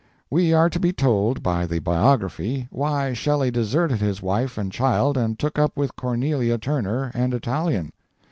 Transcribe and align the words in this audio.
We 0.31 0.51
are 0.51 0.67
to 0.67 0.79
be 0.79 0.91
told 0.91 1.43
by 1.43 1.67
the 1.67 1.77
biography 1.77 2.67
why 2.71 3.13
Shelley 3.13 3.51
deserted 3.51 3.99
his 3.99 4.19
wife 4.19 4.57
and 4.57 4.71
child 4.71 5.15
and 5.15 5.37
took 5.37 5.59
up 5.59 5.77
with 5.77 5.95
Cornelia 5.95 6.57
Turner 6.57 7.11
and 7.13 7.35
Italian. 7.35 7.91